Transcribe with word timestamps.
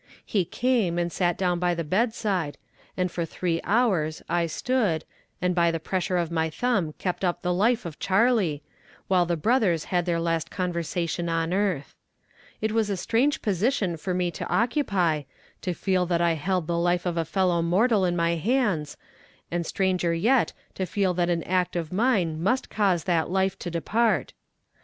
He 0.25 0.45
came 0.45 0.97
and 0.97 1.11
sat 1.13 1.37
down 1.37 1.59
by 1.59 1.75
the 1.75 1.83
bedside, 1.83 2.57
and 2.97 3.11
for 3.11 3.23
three 3.23 3.61
hours 3.63 4.23
I 4.27 4.47
stood, 4.47 5.05
and 5.39 5.53
by 5.53 5.69
the 5.69 5.79
pressure 5.79 6.17
of 6.17 6.31
my 6.31 6.49
thumb 6.49 6.93
kept 6.93 7.23
up 7.23 7.43
the 7.43 7.53
life 7.53 7.85
of 7.85 7.99
Charley, 7.99 8.63
while 9.07 9.27
the 9.27 9.37
brothers 9.37 9.83
had 9.93 10.07
their 10.07 10.19
last 10.19 10.49
conversation 10.49 11.29
on 11.29 11.53
earth. 11.53 11.93
It 12.61 12.71
was 12.71 12.89
a 12.89 12.97
strange 12.97 13.43
position 13.43 13.95
for 13.95 14.15
me 14.15 14.31
to 14.31 14.47
occupy, 14.49 15.25
to 15.61 15.71
feel 15.71 16.07
that 16.07 16.19
I 16.19 16.33
held 16.33 16.65
the 16.65 16.79
life 16.79 17.05
of 17.05 17.15
a 17.15 17.23
fellow 17.23 17.61
mortal 17.61 18.03
in 18.03 18.15
my 18.15 18.33
hands, 18.37 18.97
and 19.51 19.67
stranger 19.67 20.15
yet 20.15 20.51
to 20.73 20.87
feel 20.87 21.13
that 21.13 21.29
an 21.29 21.43
act 21.43 21.75
of 21.75 21.93
mine 21.93 22.41
must 22.41 22.71
cause 22.71 23.03
that 23.03 23.29
life 23.29 23.59
to 23.59 23.69
depart. 23.69 24.33